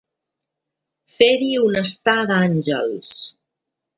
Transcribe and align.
Fer-hi 1.17 1.51
un 1.65 1.77
estar 1.83 2.17
d'àngels. 2.33 3.15